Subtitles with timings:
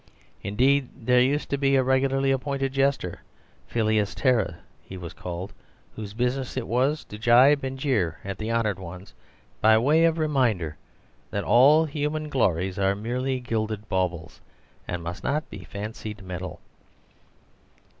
[0.41, 3.21] Indeed, there used to be a regularly appointed jester,
[3.67, 5.53] 'Filius Terrae' he was called,
[5.95, 9.13] whose business it was to gibe and jeer at the honoured ones
[9.61, 10.75] by way of reminder
[11.29, 14.41] that all human glories are merely gilded baubles
[14.87, 16.59] and must not be fancied metal."